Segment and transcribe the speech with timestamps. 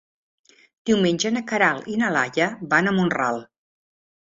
[0.89, 3.41] Diumenge na Queralt i na Laia van a Mont-ral.